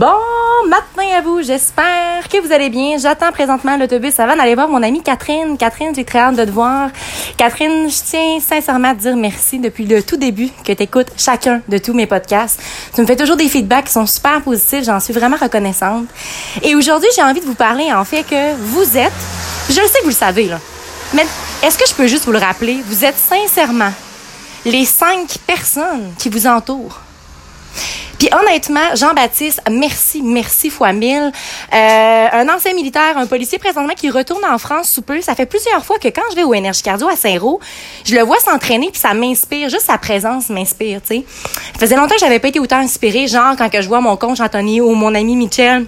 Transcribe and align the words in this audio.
Bon 0.00 0.66
matin 0.66 1.14
à 1.14 1.20
vous, 1.20 1.42
j'espère 1.42 2.26
que 2.32 2.40
vous 2.40 2.50
allez 2.52 2.70
bien. 2.70 2.96
J'attends 2.96 3.32
présentement 3.32 3.76
l'autobus 3.76 4.18
avant 4.18 4.34
d'aller 4.34 4.54
voir 4.54 4.66
mon 4.66 4.82
amie 4.82 5.02
Catherine. 5.02 5.58
Catherine, 5.58 5.94
j'ai 5.94 6.06
très 6.06 6.20
hâte 6.20 6.36
de 6.36 6.44
te 6.46 6.50
voir. 6.50 6.88
Catherine, 7.36 7.86
je 7.86 7.98
tiens 8.02 8.40
sincèrement 8.40 8.92
à 8.92 8.94
te 8.94 9.00
dire 9.00 9.14
merci 9.14 9.58
depuis 9.58 9.84
le 9.84 10.02
tout 10.02 10.16
début 10.16 10.48
que 10.64 10.72
tu 10.72 10.84
écoutes 10.84 11.08
chacun 11.18 11.60
de 11.68 11.76
tous 11.76 11.92
mes 11.92 12.06
podcasts. 12.06 12.62
Tu 12.94 13.02
me 13.02 13.06
fais 13.06 13.14
toujours 13.14 13.36
des 13.36 13.46
feedbacks 13.46 13.88
qui 13.88 13.92
sont 13.92 14.06
super 14.06 14.40
positifs, 14.40 14.84
j'en 14.84 15.00
suis 15.00 15.12
vraiment 15.12 15.36
reconnaissante. 15.36 16.06
Et 16.62 16.74
aujourd'hui, 16.74 17.10
j'ai 17.14 17.22
envie 17.22 17.40
de 17.40 17.46
vous 17.46 17.54
parler 17.54 17.92
en 17.92 18.06
fait 18.06 18.22
que 18.22 18.54
vous 18.54 18.96
êtes, 18.96 19.12
je 19.68 19.78
le 19.82 19.86
sais 19.86 19.98
que 19.98 20.04
vous 20.04 20.08
le 20.08 20.14
savez 20.14 20.44
là, 20.44 20.60
mais 21.12 21.26
est-ce 21.62 21.76
que 21.76 21.86
je 21.86 21.92
peux 21.92 22.06
juste 22.06 22.24
vous 22.24 22.32
le 22.32 22.38
rappeler, 22.38 22.82
vous 22.86 23.04
êtes 23.04 23.18
sincèrement 23.18 23.92
les 24.64 24.86
cinq 24.86 25.36
personnes 25.46 26.14
qui 26.16 26.30
vous 26.30 26.46
entourent. 26.46 27.02
Puis 28.20 28.28
honnêtement, 28.38 28.94
Jean-Baptiste, 28.94 29.62
merci, 29.70 30.20
merci 30.20 30.68
fois 30.68 30.92
mille. 30.92 31.32
Euh, 31.72 32.26
un 32.30 32.48
ancien 32.50 32.74
militaire, 32.74 33.16
un 33.16 33.26
policier 33.26 33.58
présentement 33.58 33.94
qui 33.94 34.10
retourne 34.10 34.44
en 34.44 34.58
France 34.58 34.90
sous 34.90 35.00
peu. 35.00 35.22
Ça 35.22 35.34
fait 35.34 35.46
plusieurs 35.46 35.82
fois 35.86 35.98
que 35.98 36.08
quand 36.08 36.20
je 36.30 36.36
vais 36.36 36.42
au 36.42 36.52
Énergie 36.52 36.82
Cardio 36.82 37.08
à 37.08 37.16
Saint-Roch, 37.16 37.60
je 38.04 38.14
le 38.14 38.20
vois 38.20 38.38
s'entraîner 38.38 38.90
puis 38.90 39.00
ça 39.00 39.14
m'inspire. 39.14 39.70
Juste 39.70 39.86
sa 39.86 39.96
présence 39.96 40.50
m'inspire, 40.50 41.00
tu 41.00 41.16
sais. 41.16 41.24
Ça 41.72 41.80
faisait 41.80 41.96
longtemps 41.96 42.14
que 42.14 42.20
j'avais 42.20 42.40
pas 42.40 42.48
été 42.48 42.60
autant 42.60 42.80
inspirée, 42.80 43.26
genre 43.26 43.56
quand 43.56 43.70
que 43.70 43.80
je 43.80 43.88
vois 43.88 44.02
mon 44.02 44.18
conjoint 44.18 44.44
Anthony 44.44 44.82
ou 44.82 44.90
mon 44.94 45.14
ami 45.14 45.34
Michel 45.34 45.86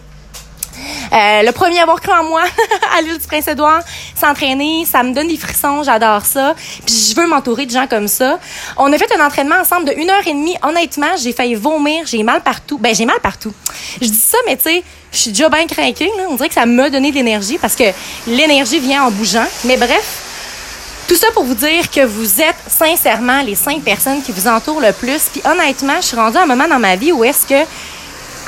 euh, 1.13 1.43
le 1.43 1.53
premier 1.53 1.79
à 1.79 1.83
avoir 1.83 2.01
cru 2.01 2.13
en 2.13 2.25
moi 2.25 2.43
à 2.97 3.03
l'île 3.03 3.19
du 3.19 3.27
Prince-Édouard, 3.27 3.83
s'entraîner, 4.15 4.87
ça 4.87 5.03
me 5.03 5.13
donne 5.13 5.29
des 5.29 5.37
frissons, 5.37 5.83
j'adore 5.83 6.25
ça. 6.25 6.55
Puis 6.87 7.11
je 7.11 7.21
veux 7.21 7.27
m'entourer 7.27 7.67
de 7.67 7.71
gens 7.71 7.87
comme 7.87 8.09
ça. 8.09 8.39
On 8.77 8.93
a 8.93 8.99
fait 8.99 9.13
un 9.19 9.25
entraînement 9.25 9.57
ensemble 9.61 9.87
de 9.87 9.93
une 9.93 10.09
heure 10.09 10.27
et 10.27 10.33
demie. 10.33 10.57
Honnêtement, 10.63 11.15
j'ai 11.23 11.33
failli 11.33 11.55
vomir, 11.55 12.07
j'ai 12.07 12.23
mal 12.23 12.43
partout. 12.43 12.79
Ben 12.79 12.95
j'ai 12.95 13.05
mal 13.05 13.21
partout. 13.21 13.53
Je 14.01 14.09
dis 14.09 14.17
ça, 14.17 14.39
mais 14.47 14.57
tu 14.57 14.65
sais, 14.65 14.83
je 15.13 15.19
suis 15.19 15.31
déjà 15.31 15.49
bien 15.49 15.67
craquée. 15.67 16.11
On 16.29 16.35
dirait 16.37 16.49
que 16.49 16.55
ça 16.55 16.67
m'a 16.67 16.89
donné 16.89 17.11
de 17.11 17.17
l'énergie 17.17 17.59
parce 17.59 17.77
que 17.77 17.85
l'énergie 18.27 18.79
vient 18.79 19.05
en 19.05 19.11
bougeant. 19.11 19.47
Mais 19.65 19.77
bref, 19.77 20.23
tout 21.09 21.17
ça 21.17 21.27
pour 21.35 21.45
vous 21.45 21.55
dire 21.55 21.91
que 21.91 22.05
vous 22.07 22.41
êtes 22.41 22.57
sincèrement 22.69 23.43
les 23.43 23.55
cinq 23.55 23.83
personnes 23.83 24.23
qui 24.23 24.33
vous 24.33 24.49
entourent 24.49 24.81
le 24.81 24.93
plus. 24.93 25.29
Puis 25.31 25.43
honnêtement, 25.45 25.97
je 26.01 26.07
suis 26.07 26.17
rendue 26.17 26.39
à 26.39 26.45
un 26.45 26.47
moment 26.47 26.67
dans 26.67 26.79
ma 26.79 26.97
vie 26.97 27.13
où 27.13 27.23
est-ce 27.23 27.47
que 27.47 27.69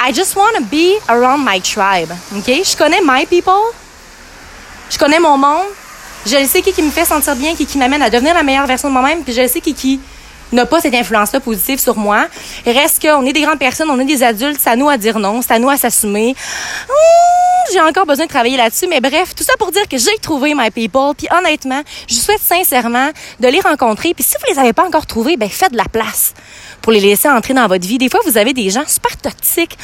I 0.07 0.13
just 0.13 0.37
want 0.37 0.55
to 0.59 0.63
be 0.65 0.99
around 1.09 1.43
my 1.47 1.59
tribe. 1.61 2.13
OK? 2.37 2.63
Je 2.63 2.77
connais 2.77 3.01
my 3.03 3.25
people. 3.25 3.73
Je 4.91 4.99
connais 4.99 5.19
mon 5.19 5.39
monde. 5.39 5.65
Je 6.27 6.45
sais 6.45 6.61
qui, 6.61 6.75
qui 6.75 6.83
me 6.83 6.91
fait 6.91 7.07
sentir 7.07 7.35
bien, 7.37 7.55
qui, 7.55 7.65
qui 7.65 7.79
m'amène 7.79 8.03
à 8.03 8.11
devenir 8.11 8.35
la 8.35 8.43
meilleure 8.43 8.67
version 8.67 8.89
de 8.89 8.93
moi-même. 8.93 9.23
Puis 9.25 9.33
je 9.33 9.47
sais 9.47 9.63
qui, 9.63 9.73
qui 9.73 10.01
n'a 10.53 10.67
pas 10.67 10.81
cette 10.81 10.95
influence-là 10.95 11.41
positive 11.41 11.81
sur 11.81 11.97
moi. 11.97 12.27
Reste 12.67 13.01
qu'on 13.01 13.25
est 13.25 13.33
des 13.33 13.41
grandes 13.41 13.59
personnes, 13.59 13.89
on 13.89 13.99
est 13.99 14.05
des 14.05 14.23
adultes, 14.23 14.59
c'est 14.61 14.69
à 14.69 14.77
nous 14.77 14.91
à 14.91 14.99
dire 14.99 15.19
non, 15.19 15.41
c'est 15.41 15.55
à 15.55 15.59
nous 15.59 15.71
à 15.71 15.79
s'assumer. 15.79 16.37
J'ai 17.73 17.81
encore 17.81 18.07
besoin 18.07 18.27
de 18.27 18.31
travailler 18.31 18.57
là-dessus, 18.57 18.87
mais 18.89 19.01
bref, 19.01 19.35
tout 19.35 19.45
ça 19.45 19.53
pour 19.59 19.71
dire 19.73 19.89
que 19.89 19.99
j'ai 19.99 20.17
trouvé 20.21 20.55
my 20.55 20.71
people. 20.71 21.15
Puis 21.17 21.29
honnêtement, 21.37 21.83
je 22.09 22.15
souhaite 22.15 22.41
sincèrement 22.41 23.11
de 23.41 23.49
les 23.49 23.61
rencontrer. 23.61 24.15
Puis 24.15 24.25
si 24.25 24.35
vous 24.41 24.53
les 24.53 24.59
avez 24.59 24.73
pas 24.73 24.85
encore 24.87 25.07
trouvés, 25.07 25.37
ben 25.37 25.49
faites 25.49 25.73
de 25.73 25.77
la 25.77 25.85
place 25.85 26.35
pour 26.83 26.93
les 26.93 27.01
laisser 27.01 27.29
entrer 27.29 27.55
dans 27.55 27.67
votre 27.67 27.87
vie. 27.87 27.99
Des 27.99 28.09
fois, 28.09 28.21
vous 28.25 28.39
avez 28.39 28.53
des 28.53 28.71
gens 28.71 28.87
super 28.87 29.17
toxiques 29.17 29.79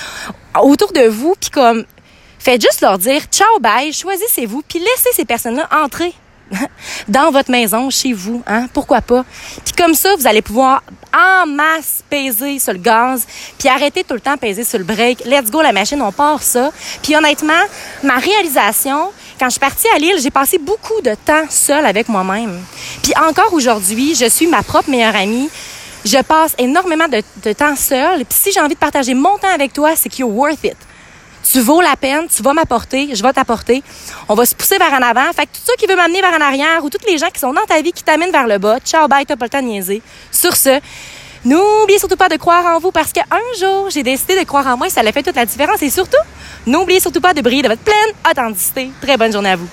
autour 0.61 0.93
de 0.93 1.07
vous, 1.07 1.35
puis 1.41 1.51
comme 1.51 1.85
faites 2.39 2.61
juste 2.61 2.81
leur 2.81 2.99
dire 2.99 3.23
ciao 3.31 3.59
bye, 3.61 3.93
choisissez-vous, 3.93 4.63
puis 4.69 4.79
laissez 4.79 5.11
ces 5.13 5.25
personnes-là 5.25 5.69
entrer 5.85 6.13
dans 7.09 7.31
votre 7.31 7.51
maison, 7.51 7.91
chez 7.91 8.13
vous, 8.13 8.43
hein? 8.47 8.67
Pourquoi 8.73 9.01
pas? 9.01 9.25
Puis 9.65 9.75
comme 9.77 9.95
ça, 9.95 10.15
vous 10.17 10.27
allez 10.27 10.43
pouvoir 10.43 10.83
en 11.15 11.47
masse 11.47 12.03
peser 12.09 12.59
sur 12.59 12.73
le 12.73 12.79
gaz, 12.79 13.27
puis 13.59 13.69
arrêter 13.69 14.05
tout 14.05 14.15
le 14.15 14.21
temps 14.21 14.37
peser 14.37 14.65
sur 14.65 14.79
le 14.79 14.85
break. 14.85 15.25
Let's 15.25 15.51
go, 15.51 15.63
la 15.63 15.73
machine, 15.73 16.01
on 16.03 16.13
part 16.13 16.43
ça. 16.43 16.71
Puis 17.03 17.17
honnêtement, 17.17 17.63
ma 18.03 18.17
réalisation, 18.17 19.11
quand 19.39 19.47
je 19.47 19.53
suis 19.53 19.61
partie 19.61 19.89
à 19.95 19.99
Lille, 19.99 20.19
j'ai 20.21 20.31
passé 20.31 20.59
beaucoup 20.59 21.01
de 21.03 21.15
temps 21.15 21.45
seule 21.49 21.87
avec 21.87 22.09
moi-même. 22.09 22.61
Puis 23.03 23.13
encore 23.17 23.53
aujourd'hui, 23.53 24.15
je 24.15 24.29
suis 24.29 24.47
ma 24.47 24.63
propre 24.63 24.91
meilleure 24.91 25.17
amie. 25.17 25.49
Je 26.05 26.19
passe 26.23 26.55
énormément 26.59 27.09
de, 27.09 27.23
de 27.43 27.53
temps 27.53 27.77
seule. 27.77 28.25
Puis 28.25 28.39
si 28.43 28.53
j'ai 28.53 28.61
envie 28.61 28.75
de 28.75 28.79
partager 28.79 29.15
mon 29.15 29.37
temps 29.39 29.53
avec 29.53 29.73
toi, 29.73 29.95
c'est 29.97 30.09
que 30.09 30.17
you're 30.19 30.31
worth 30.31 30.65
it 30.65 30.77
tu 31.43 31.61
vaux 31.61 31.81
la 31.81 31.97
peine, 31.97 32.27
tu 32.35 32.43
vas 32.43 32.53
m'apporter, 32.53 33.11
je 33.15 33.23
vais 33.23 33.33
t'apporter. 33.33 33.83
On 34.29 34.35
va 34.35 34.45
se 34.45 34.55
pousser 34.55 34.79
vers 34.79 34.93
en 34.93 35.03
avant. 35.03 35.33
Fait 35.33 35.47
que 35.47 35.53
tout 35.53 35.65
ça 35.65 35.73
qui 35.79 35.87
veut 35.87 35.97
m'amener 35.97 36.21
vers 36.21 36.35
en 36.35 36.41
arrière 36.41 36.85
ou 36.85 36.91
toutes 36.91 37.09
les 37.09 37.19
gens 37.19 37.29
qui 37.29 37.41
sont 37.41 37.53
dans 37.53 37.65
ta 37.67 37.81
vie 37.83 37.93
qui 37.93 38.03
t'amènent 38.03 38.33
vers 38.33 38.47
le 38.47 38.59
bas, 38.59 38.79
ciao, 38.85 39.09
bye, 39.09 39.27
t'as 39.27 39.37
pas 39.37 39.47
le 39.47 39.51
temps 39.51 39.63
de 39.63 39.67
niaiser. 39.67 40.03
Sur 40.31 40.57
ce, 40.57 40.81
n'oubliez 41.45 41.99
surtout 41.99 42.17
pas 42.17 42.29
de 42.29 42.37
croire 42.37 42.65
en 42.77 42.79
vous 42.79 42.93
parce 42.93 43.13
qu'un 43.13 43.25
jour, 43.59 43.91
j'ai 43.91 44.03
décidé 44.03 44.39
de 44.39 44.45
croire 44.45 44.67
en 44.67 44.77
moi 44.77 44.87
et 44.87 44.91
ça 44.91 45.01
a 45.01 45.13
fait 45.13 45.23
toute 45.23 45.37
la 45.37 45.47
différence. 45.47 45.83
Et 45.83 45.91
surtout, 45.91 46.23
n'oubliez 46.67 47.01
surtout 47.01 47.21
pas 47.21 47.35
de 47.35 47.41
briller 47.41 47.63
de 47.63 47.69
votre 47.69 47.83
pleine 47.83 48.15
authenticité. 48.29 48.91
Très 49.01 49.17
bonne 49.17 49.33
journée 49.33 49.51
à 49.51 49.57
vous. 49.57 49.69